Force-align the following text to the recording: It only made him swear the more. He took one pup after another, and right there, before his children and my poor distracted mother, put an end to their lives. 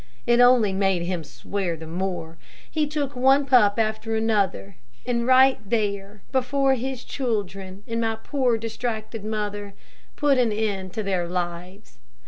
It 0.25 0.39
only 0.39 0.73
made 0.73 1.03
him 1.03 1.23
swear 1.23 1.77
the 1.77 1.85
more. 1.85 2.39
He 2.71 2.87
took 2.87 3.15
one 3.15 3.45
pup 3.45 3.77
after 3.77 4.15
another, 4.15 4.77
and 5.05 5.27
right 5.27 5.59
there, 5.63 6.23
before 6.31 6.73
his 6.73 7.03
children 7.03 7.83
and 7.87 8.01
my 8.01 8.15
poor 8.15 8.57
distracted 8.57 9.23
mother, 9.23 9.75
put 10.15 10.39
an 10.39 10.51
end 10.51 10.91
to 10.93 11.03
their 11.03 11.27
lives. 11.27 11.99